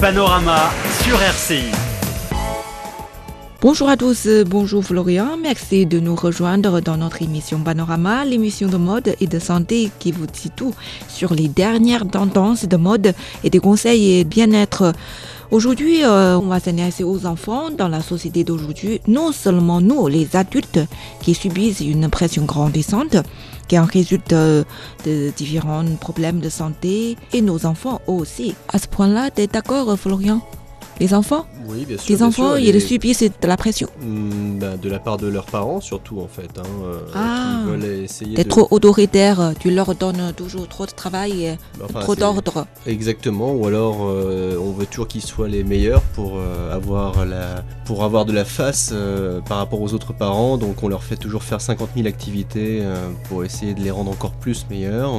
[0.00, 0.70] Panorama
[1.02, 1.72] sur RCI.
[3.60, 8.76] Bonjour à tous, bonjour Florian, merci de nous rejoindre dans notre émission Panorama, l'émission de
[8.76, 10.72] mode et de santé qui vous dit tout
[11.08, 14.92] sur les dernières tendances de mode et des conseils et bien-être.
[15.50, 20.36] Aujourd'hui, euh, on va s'intéresser aux enfants dans la société d'aujourd'hui, non seulement nous, les
[20.36, 20.80] adultes,
[21.22, 23.16] qui subissent une pression grandissante,
[23.66, 24.62] qui en résulte euh,
[25.06, 28.54] de différents problèmes de santé, et nos enfants aussi.
[28.68, 30.42] À ce point-là, tu es d'accord, Florian?
[31.00, 32.06] Les enfants Oui, bien sûr.
[32.10, 33.88] Les bien enfants, sûr, ils subissent de la pression.
[34.00, 36.50] Ben, de la part de leurs parents, surtout en fait.
[36.58, 37.44] Hein, euh, Ah.
[38.34, 38.48] T'es de.
[38.48, 42.66] trop autoritaire, tu leur donnes toujours trop de travail, et Enfin, trop c'est- d'ordre.
[42.86, 47.62] Exactement, ou alors euh, on veut toujours qu'ils soient les meilleurs pour, euh, avoir, la,
[47.84, 51.16] pour avoir de la face euh, par rapport aux autres parents, donc on leur fait
[51.16, 52.96] toujours faire 50 000 activités euh,
[53.28, 55.12] pour essayer de les rendre encore plus meilleurs.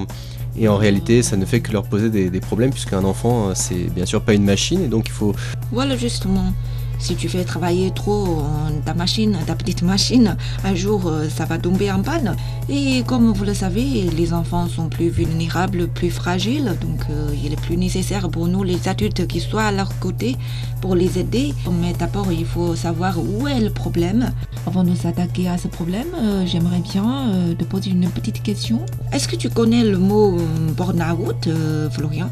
[0.58, 3.94] Et en réalité, ça ne fait que leur poser des, problèmes, puisqu'un enfant, euh, c'est
[3.94, 5.36] bien sûr pas une machine, et donc il faut
[5.72, 6.54] Voilà justement.
[7.00, 11.46] Si tu fais travailler trop euh, ta machine, ta petite machine, un jour euh, ça
[11.46, 12.36] va tomber en panne.
[12.68, 17.54] Et comme vous le savez, les enfants sont plus vulnérables, plus fragiles, donc euh, il
[17.54, 20.36] est plus nécessaire pour nous les adultes qui soient à leur côté
[20.82, 21.54] pour les aider.
[21.82, 24.32] Mais d'abord il faut savoir où est le problème.
[24.68, 26.08] Avant de s'attaquer à ce problème,
[26.46, 28.86] j'aimerais bien te poser une petite question.
[29.14, 30.38] Est-ce que tu connais le mot
[30.76, 31.50] burn-out,
[31.92, 32.30] Florian?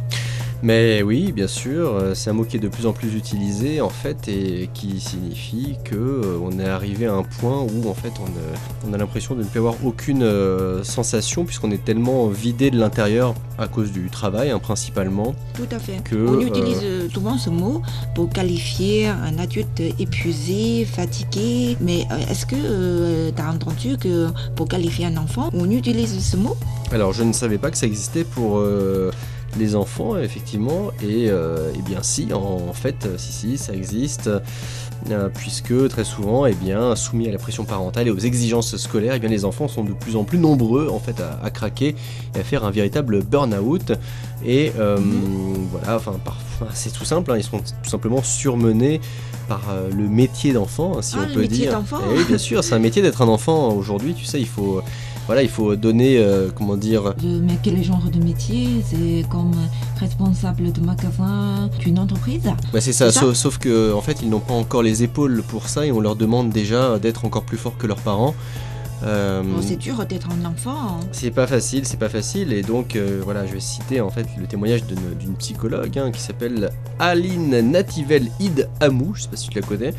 [0.63, 3.79] Mais oui, bien sûr, euh, c'est un mot qui est de plus en plus utilisé
[3.79, 7.93] en fait et qui signifie que euh, on est arrivé à un point où en
[7.93, 8.55] fait on, euh,
[8.89, 12.79] on a l'impression de ne plus avoir aucune euh, sensation puisqu'on est tellement vidé de
[12.79, 15.35] l'intérieur à cause du travail hein, principalement.
[15.53, 16.03] Tout à fait.
[16.03, 17.81] Que, On utilise souvent ce mot
[18.15, 21.77] pour qualifier un adulte épuisé, fatigué.
[21.81, 26.55] Mais est-ce que tu as entendu que pour qualifier un enfant, on utilise ce mot?
[26.91, 28.61] Alors je ne savais pas que ça existait pour
[29.57, 30.91] les enfants effectivement.
[31.01, 34.29] Et, euh, eh bien si en, en fait si si ça existe
[35.11, 39.13] euh, puisque très souvent eh bien soumis à la pression parentale et aux exigences scolaires
[39.15, 41.95] eh bien les enfants sont de plus en plus nombreux en fait à, à craquer
[42.35, 43.93] et à faire un véritable burn-out.
[44.45, 44.97] Et euh,
[45.71, 46.13] voilà enfin
[46.73, 48.99] c'est tout simple hein, ils sont tout simplement surmenés
[49.47, 51.73] par euh, le métier d'enfant si Ah, on le peut métier dire.
[51.73, 51.99] d'enfant.
[52.13, 54.81] Eh oui bien sûr c'est un métier d'être un enfant aujourd'hui tu sais il faut
[55.27, 59.51] voilà, il faut donner, euh, comment dire, Mais quel genre de métier C'est comme
[59.99, 62.43] responsable de magasin d'une entreprise
[62.73, 65.03] Bah c'est ça, C'est ça sauf, sauf que en fait ils n'ont pas encore les
[65.03, 68.33] épaules pour ça et on leur demande déjà d'être encore plus forts que leurs parents.
[69.03, 70.71] Euh, Bon, C'est dur d'être un enfant.
[70.71, 70.99] hein.
[71.11, 74.25] c'est pas facile, c'est pas facile et donc euh, voilà, je vais citer en fait
[74.39, 79.49] le témoignage d'une psychologue hein, qui s'appelle Aline Nativel Id Amou, je sais pas si
[79.49, 79.93] tu la connais.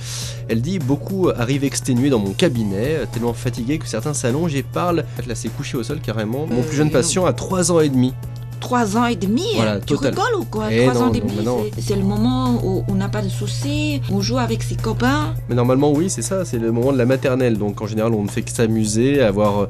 [0.49, 5.05] Elle dit beaucoup arrivent exténués dans mon cabinet, tellement fatigués que certains s'allongent et parlent.
[5.15, 6.47] En fait, là c'est couché au sol carrément.
[6.47, 8.15] Mon Euh, plus jeune patient a 3 ans et demi.
[8.61, 10.11] Trois ans et demi Voilà, Tu total.
[10.11, 10.67] rigoles ou quoi?
[10.71, 11.33] Eh Trois non, ans et demi,
[11.81, 15.35] c'est le moment où on n'a pas de soucis, on joue avec ses copains.
[15.49, 17.57] Mais normalement, oui, c'est ça, c'est le moment de la maternelle.
[17.59, 19.67] Donc en général, on ne fait que s'amuser, avoir euh,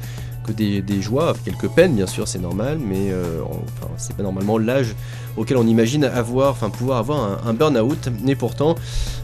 [0.49, 4.17] que des, des joies, quelques peines, bien sûr, c'est normal, mais euh, en- enfin, c'est
[4.17, 4.95] pas normalement l'âge
[5.37, 8.09] auquel on imagine avoir, enfin pouvoir avoir un, un burn-out.
[8.25, 8.75] Mais pourtant,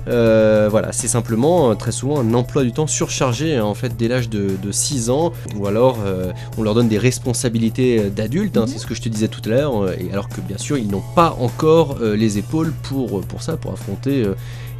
[0.06, 3.96] euh, voilà, c'est simplement euh, très souvent un emploi du temps surchargé hein, en fait
[3.96, 8.56] dès l'âge de, de 6 ans, ou alors euh, on leur donne des responsabilités d'adultes,
[8.56, 10.76] hein, c'est ce que je te disais tout à l'heure, et alors que bien sûr
[10.78, 14.24] ils n'ont pas encore les épaules pour, pour ça, pour affronter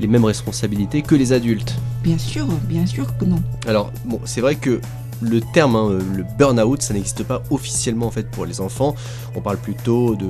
[0.00, 1.75] les mêmes responsabilités que les adultes.
[2.03, 3.41] Bien sûr, bien sûr que non.
[3.66, 4.81] Alors, bon, c'est vrai que
[5.21, 8.95] le terme, hein, le burn-out, ça n'existe pas officiellement en fait pour les enfants.
[9.37, 10.27] On parle plutôt de,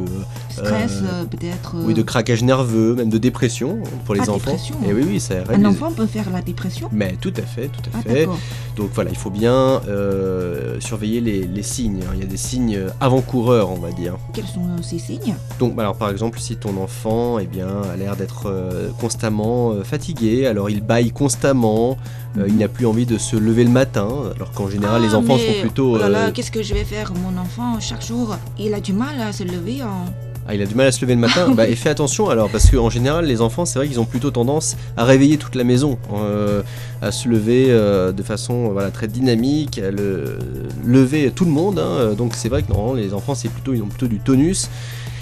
[0.51, 1.77] Stress, Euh, euh, peut-être.
[1.85, 4.51] oui, de euh, craquage nerveux, même de dépression pour les Ah, enfants.
[4.53, 4.77] dépression.
[4.89, 7.69] Et oui, oui, ça Un les- enfant peut faire la dépression Mais tout à fait,
[7.69, 8.29] tout à Ah, fait.
[8.77, 12.01] Donc voilà, il faut bien euh, surveiller les, les signes.
[12.03, 12.13] hein.
[12.15, 14.15] Il y a des signes avant-coureurs, on va dire.
[14.33, 15.35] Quels sont euh, ces signes?
[15.59, 19.73] Donc, bah, alors par exemple, si ton enfant eh bien, a l'air d'être euh, constamment
[19.73, 21.97] euh, fatigué, alors il baille constamment,
[22.39, 25.15] euh, il n'a plus envie de se lever le matin, alors qu'en général Ah, les
[25.15, 25.97] enfants mais, sont plutôt...
[25.97, 29.21] Oh euh, qu'est-ce que je vais faire Mon enfant, chaque jour, il a du mal
[29.21, 29.83] à se lever.
[29.83, 30.07] En...
[30.47, 32.51] Ah, il a du mal à se lever le matin bah, Et fais attention alors,
[32.51, 35.65] parce qu'en général, les enfants, c'est vrai qu'ils ont plutôt tendance à réveiller toute la
[35.65, 36.63] maison, euh,
[37.03, 40.39] à se lever euh, de façon voilà, très dynamique, à le,
[40.85, 41.79] lever tout le monde.
[41.79, 42.15] hein.
[42.15, 44.69] donc c'est vrai que normalement, les enfants, c'est plutôt, ils ont plutôt du tonus.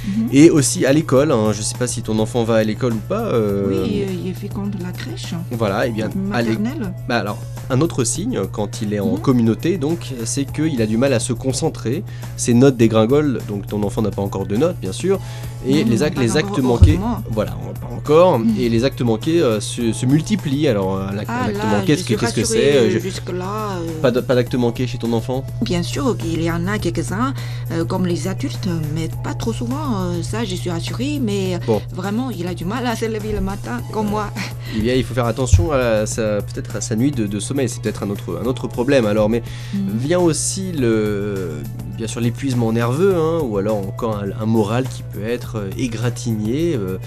[0.06, 0.28] Mhm.
[0.32, 3.00] Et aussi à l'école, hein, je sais pas si ton enfant va à l'école ou
[3.08, 3.20] pas.
[3.26, 6.92] euh, Oui, euh, il fait compte de la crèche Voilà, et bien à l'é- maternelle.
[7.08, 7.38] Bah alors,
[7.70, 9.20] un autre signe quand il est en Mhm.
[9.20, 12.02] communauté, donc, c'est qu'il a du mal à se concentrer.
[12.36, 15.20] Ses notes dégringolent, donc ton enfant n'a pas encore de notes, bien sûr.
[15.66, 16.98] Et les actes, les manqués,
[17.30, 18.40] voilà, pas encore.
[18.40, 18.54] Mhm.
[18.58, 20.66] Et les actes manqués euh, se, se multiplient.
[20.66, 24.54] Alors, un acte, un Ah là, manqué, qu'est-ce que c'est euh, Jusque-là, euh, Pas d'acte
[24.56, 25.44] manqué chez ton enfant?
[25.62, 27.32] Bien sûr qu'il y en a quelques-uns,
[27.70, 29.91] euh, comme les adultes, mais pas trop souvent.
[29.94, 31.80] Euh, ça je suis assurée, mais Bon.
[31.92, 34.30] vraiment il a du mal à se lever le matin, comme moi.
[34.76, 37.68] Eh bien, il faut faire attention à sa, peut-être à sa nuit de, de sommeil.
[37.68, 39.04] C'est peut-être un autre, un autre problème.
[39.06, 39.42] Alors, mais
[39.74, 41.58] vient aussi le,
[41.96, 45.70] bien sûr, l'épuisement nerveux, hein, ou alors encore un, un moral qui peut être euh,
[45.76, 46.74] égratigné.
[46.74, 46.98] euh,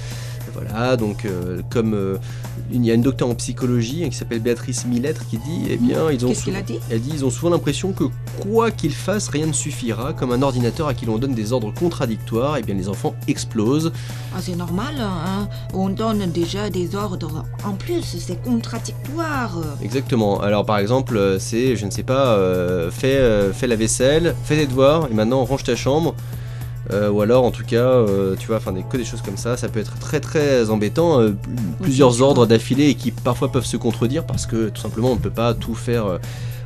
[0.55, 2.17] voilà, donc euh, comme euh,
[2.71, 5.77] il y a une docteure en psychologie hein, qui s'appelle Béatrice Millettre qui dit, eh
[5.77, 6.79] bien, ils ont souvent- a dit?
[6.89, 8.05] elle dit, ils ont souvent l'impression que
[8.39, 11.73] quoi qu'ils fassent, rien ne suffira, comme un ordinateur à qui l'on donne des ordres
[11.73, 13.91] contradictoires, et bien les enfants explosent.
[14.35, 15.47] Ah, c'est normal, hein.
[15.73, 17.43] on donne déjà des ordres.
[17.63, 19.57] En plus, c'est contradictoire.
[19.83, 20.39] Exactement.
[20.41, 24.55] Alors par exemple, euh, c'est, je ne sais pas, euh, fais, fais la vaisselle, fais
[24.55, 26.15] tes devoirs, et maintenant range ta chambre.
[26.93, 29.37] Euh, ou alors en tout cas, euh, tu vois, enfin des, que des choses comme
[29.37, 31.19] ça, ça peut être très très embêtant.
[31.19, 35.11] euh, pl- plusieurs ordres d'affilée et qui parfois peuvent se contredire parce que tout simplement
[35.11, 36.05] on ne peut pas tout faire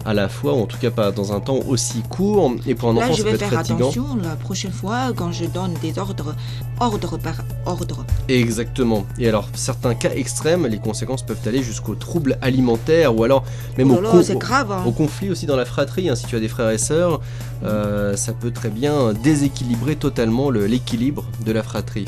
[0.06, 2.54] à la fois, ou en tout cas pas dans un temps aussi court.
[2.66, 3.78] Et pour un Là, enfant, je ça peut vais être faire fatigant.
[3.90, 6.36] attention la prochaine fois quand je donne des ordres,
[6.80, 7.36] ordre par
[7.66, 8.06] ordre.
[8.28, 9.06] Exactement.
[9.20, 13.44] Et alors, certains cas extrêmes, les conséquences peuvent aller jusqu'aux troubles alimentaires ou alors
[13.78, 14.72] même Oh au, là là, con- grave.
[14.72, 14.84] hein.
[14.86, 16.10] au conflit aussi dans la fratrie.
[16.10, 17.20] hein, si tu as des frères et sœurs,
[17.64, 22.06] euh, ça peut très bien déséquilibrer totalement le- l'équilibre de la fratrie.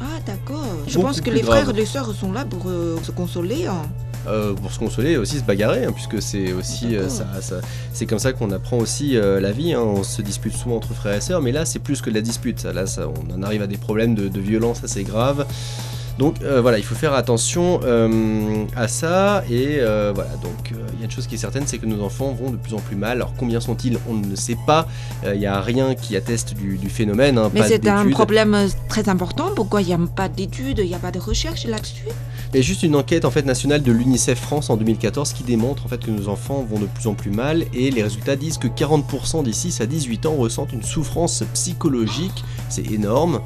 [0.00, 0.64] Ah, d'accord.
[0.86, 1.56] Je pense que les grave.
[1.62, 3.66] frères et les sœurs sont là pour euh, se consoler.
[3.66, 3.82] hein.
[4.26, 7.08] Euh, pour se consoler aussi se bagarrer, hein, puisque c'est aussi euh,
[7.94, 9.72] c'est comme ça qu'on apprend aussi euh, la vie.
[9.72, 9.80] hein.
[9.80, 12.20] On se dispute souvent entre frères et sœurs, mais là c'est plus que de la
[12.20, 12.64] dispute.
[12.64, 15.46] Là, on en arrive à des problèmes de, de violence assez graves.
[16.18, 19.42] Donc euh, voilà, il faut faire attention euh, à ça.
[19.50, 22.02] Et euh, voilà, donc il y a une chose qui est certaine, c'est que nos
[22.04, 23.12] enfants vont de plus en plus mal.
[23.12, 23.98] Alors combien sont-ils?
[24.08, 24.86] On ne sait pas.
[25.24, 27.38] Il n'y a rien qui atteste du, du phénomène.
[27.38, 28.56] hein, Mais c'est un problème
[28.88, 29.50] très important.
[29.54, 32.04] Pourquoi il n'y a pas d'études, il n'y a pas de recherche là-dessus?
[32.52, 35.44] Il y a juste une enquête en fait nationale de l'UNICEF France en 2014 qui
[35.44, 38.34] démontre en fait que nos enfants vont de plus en plus mal et les résultats
[38.34, 43.40] disent que 40% des 6 à 18 ans ressentent une souffrance psychologique, c'est énorme.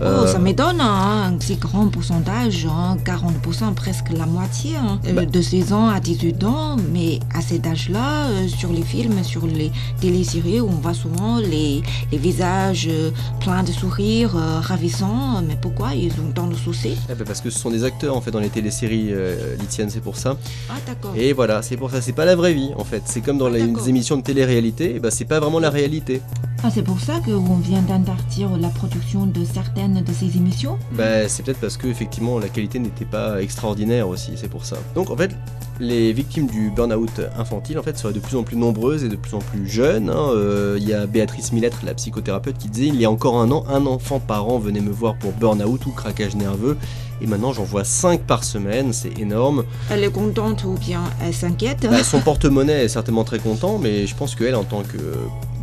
[0.00, 4.98] Oh, Euh, ça m'étonne, hein, un si grand pourcentage, hein, 40%, presque la moitié, hein,
[5.06, 5.24] euh, Bah.
[5.24, 6.76] de 16 ans à 18 ans.
[6.92, 9.70] Mais à cet âge-là, euh, sur les films, sur les
[10.00, 13.10] téléséries, on voit souvent les, les visages euh,
[13.40, 15.40] pleins de sourires, euh, ravissants.
[15.46, 18.16] Mais pourquoi ils ont dans le souci eh ben, parce que ce sont des acteurs
[18.16, 20.36] en fait dans les téléséries euh, Litienne, c'est pour ça.
[20.70, 21.12] Ah, d'accord.
[21.16, 23.02] Et voilà, c'est pour ça, c'est pas la vraie vie en fait.
[23.06, 26.20] C'est comme dans Ah, les émissions de télé-réalité, ben, c'est pas vraiment la réalité.
[26.62, 30.78] Ah, c'est pour ça qu'on vient d'interdire la production de certaines de ces émissions?
[30.92, 34.76] Bah, c'est peut-être parce que effectivement la qualité n'était pas extraordinaire aussi, c'est pour ça.
[34.94, 35.32] Donc en fait,
[35.78, 39.16] les victimes du burn-out infantile en fait seraient de plus en plus nombreuses et de
[39.16, 40.08] plus en plus jeunes.
[40.08, 40.30] hein.
[40.30, 43.50] Euh, Il y a Béatrice Millettre, la psychothérapeute, qui disait il y a encore un
[43.50, 46.78] an, un enfant par an venait me voir pour burn-out ou craquage nerveux.
[47.20, 49.64] Et maintenant j'en vois 5 par semaine, c'est énorme.
[49.90, 51.86] Elle est contente ou bien elle s'inquiète?
[51.90, 54.96] Bah, son porte-monnaie est certainement très content, mais je pense qu'elle en tant que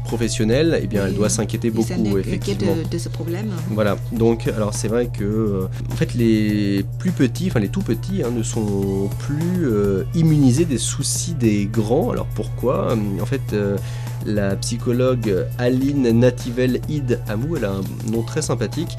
[0.03, 2.75] professionnelle, eh bien elle doit s'inquiéter beaucoup effectivement.
[2.75, 3.51] de, de ce problème.
[3.69, 7.81] Voilà, donc alors c'est vrai que euh, en fait les plus petits, enfin les tout
[7.81, 12.11] petits, hein, ne sont plus euh, immunisés des soucis des grands.
[12.11, 12.95] Alors pourquoi?
[13.21, 13.77] En fait, euh,
[14.25, 18.97] la psychologue Aline Nativel Id Amou, elle a un nom très sympathique.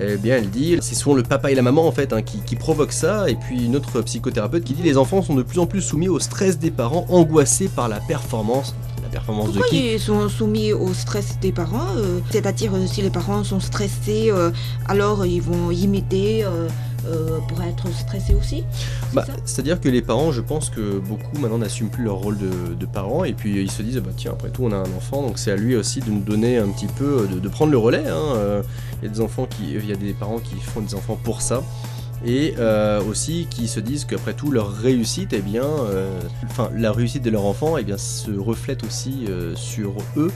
[0.00, 2.40] Eh bien, elle dit, c'est souvent le papa et la maman en fait hein, qui,
[2.40, 5.58] qui provoquent ça, et puis une autre psychothérapeute qui dit les enfants sont de plus
[5.58, 8.74] en plus soumis au stress des parents, angoissés par la performance.
[9.02, 12.86] La performance Pourquoi de qui ils sont soumis au stress des parents euh, C'est-à-dire euh,
[12.86, 14.50] si les parents sont stressés, euh,
[14.86, 16.44] alors ils vont imiter
[17.06, 18.64] euh, euh, pour être stressés aussi
[19.12, 22.74] Bah, C'est-à-dire que les parents, je pense que beaucoup maintenant n'assument plus leur rôle de,
[22.74, 25.22] de parents et puis ils se disent bah tiens après tout on a un enfant
[25.22, 27.78] donc c'est à lui aussi de nous donner un petit peu de, de prendre le
[27.78, 28.06] relais.
[28.08, 28.34] hein.
[28.36, 28.62] Euh,
[29.02, 31.18] Il y a des enfants qui, il y a des parents qui font des enfants
[31.22, 31.62] pour ça
[32.24, 36.92] et euh, aussi qui se disent qu'après tout leur réussite eh bien euh, enfin la
[36.92, 40.30] réussite de leur enfant eh bien se reflète aussi euh, sur eux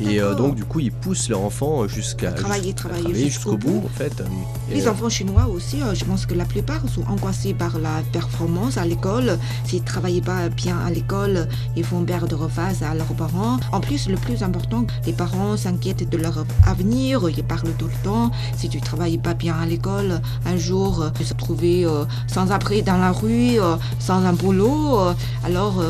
[0.00, 3.86] et euh, donc du coup ils poussent leur enfant jusqu'à travailler, travailler jusqu'au bout bout.
[3.86, 4.22] en fait.
[4.70, 7.78] Et, Les euh, enfants chinois aussi, euh, je pense que la plupart sont angoissés par
[7.78, 9.38] la performance à l'école.
[9.64, 13.58] S'ils ne travaillent pas bien à l'école, ils font perdre face à leurs parents.
[13.72, 17.28] En plus, le plus important, les parents s'inquiètent de leur avenir.
[17.28, 18.30] Ils parlent tout le temps.
[18.56, 22.50] Si tu travailles pas bien à l'école, un jour, euh, tu se trouver euh, sans
[22.50, 23.58] abri dans la rue,
[23.98, 24.98] sans un boulot.
[25.44, 25.82] alors,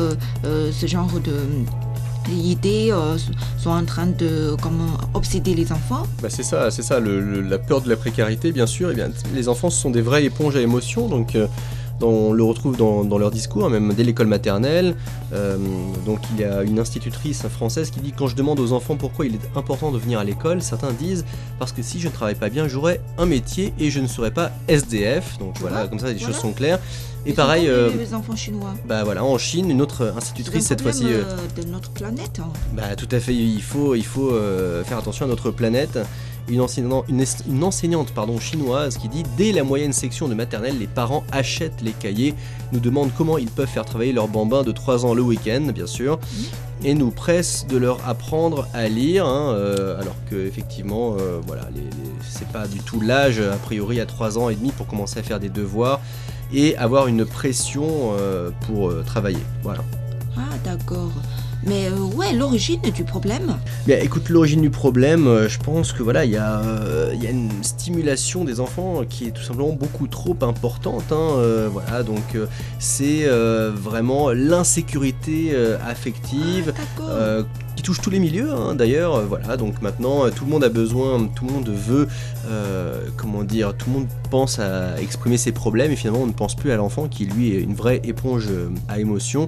[0.43, 1.33] ce genre de
[2.31, 3.17] idées euh,
[3.57, 6.03] sont en train de comment obséder les enfants.
[6.21, 8.91] Bah c'est ça, c'est ça, le- le- la peur de la précarité, bien sûr.
[8.91, 11.47] Et bien, les enfants, ce sont des vraies éponges à émotions, donc euh,
[12.01, 14.95] on le retrouve dans, dans leur discours, même dès l'école maternelle.
[15.31, 15.57] Euh,
[16.05, 19.25] donc il y a une institutrice française qui dit quand je demande aux enfants pourquoi
[19.25, 21.23] il est important de venir à l'école, certains disent
[21.59, 24.31] parce que si je ne travaille pas bien, j'aurai un métier et je ne serai
[24.31, 25.37] pas SDF.
[25.39, 26.27] Donc voilà, comme ça les voilà.
[26.33, 26.79] choses sont claires.
[27.25, 28.73] Et pareil, euh, les- les enfants chinois.
[28.85, 31.05] bah voilà, en Chine, une autre institutrice cette fois-ci.
[31.05, 32.39] euh, euh, de notre planète.
[32.41, 32.49] hein.
[32.75, 34.31] bah tout à fait, il faut, il faut
[34.85, 35.99] faire attention à notre planète.
[36.49, 40.33] une enseignante, une, es- une enseignante pardon, chinoise qui dit dès la moyenne section de
[40.35, 42.35] maternelle, les parents achètent les cahiers,
[42.73, 45.87] nous demandent comment ils peuvent faire travailler leurs bambins de 3 ans le week-end, bien
[45.87, 46.19] sûr,
[46.83, 51.69] et nous pressent de leur apprendre à lire, hein, euh, alors que effectivement, euh, voilà,
[51.73, 54.85] les- les- c'est pas du tout l'âge a priori à 3 ans et demi pour
[54.85, 56.01] commencer à faire des devoirs
[56.53, 59.43] et avoir une pression euh, pour euh, travailler.
[59.63, 59.83] Voilà.
[60.37, 61.11] Ah, d'accord.
[61.65, 63.55] Mais euh, ouais, l'origine du problème?
[63.87, 67.29] Bien, écoute, l'origine du problème, euh, je pense que voilà, il y, euh, y a
[67.29, 71.11] une stimulation des enfants qui est tout simplement beaucoup trop importante.
[71.11, 72.37] hein, voilà, donc
[72.79, 75.55] c'est vraiment l'insécurité
[75.87, 76.73] affective.
[76.75, 77.45] Ah, D'accord.
[77.83, 80.63] Qui touche tous les milieux hein, d'ailleurs euh, voilà donc maintenant euh, tout le monde
[80.63, 82.07] a besoin tout le monde veut
[82.47, 86.31] euh, comment dire tout le monde pense à exprimer ses problèmes et finalement on ne
[86.31, 88.49] pense plus à l'enfant qui lui est une vraie éponge
[88.87, 89.47] à émotions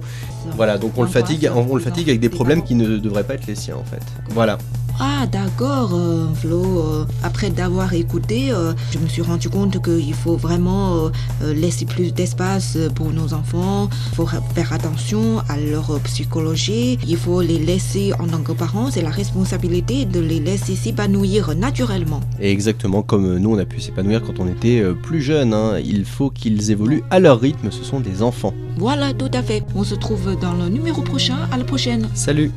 [0.56, 3.24] voilà donc on le fatigue on, on le fatigue avec des problèmes qui ne devraient
[3.24, 4.02] pas être les siens en fait.
[4.30, 4.58] Voilà
[4.98, 6.62] Ah, d'accord, euh, Flo.
[6.62, 11.10] euh, après d'avoir écouté, euh, je me suis rendu compte qu'il faut vraiment
[11.42, 13.88] laisser plus d'espace pour nos enfants.
[14.12, 16.98] Il faut faire attention à leur psychologie.
[17.06, 18.90] Il faut les laisser en tant que parents.
[18.90, 22.20] C'est la responsabilité de les laisser s'épanouir naturellement.
[22.40, 25.78] Et exactement comme nous on a pu s'épanouir quand on était plus jeune hein.
[25.84, 29.62] il faut qu'ils évoluent à leur rythme ce sont des enfants Voilà, tout à fait.
[29.74, 31.36] On se trouve dans le numéro prochain.
[31.52, 32.08] À la prochaine.
[32.14, 32.50] salut